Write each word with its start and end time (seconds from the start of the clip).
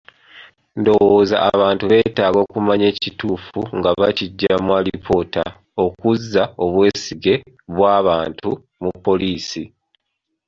Ndowooza 0.79 1.35
abantu 1.51 1.83
beetaaga 1.91 2.37
okumanya 2.45 2.85
ekituufu 2.93 3.59
nga 3.77 3.89
bakiggya 3.99 4.53
mu 4.65 4.71
alipoota, 4.79 5.43
okuzza 5.85 6.43
obwesige 6.63 7.33
bw'abantu 7.75 8.49
mu 8.81 8.91
poliisi. 9.05 9.63